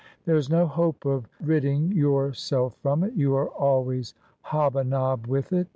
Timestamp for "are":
3.35-3.49